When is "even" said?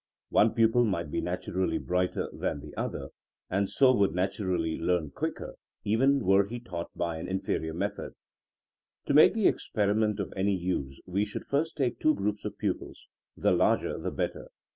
5.83-6.21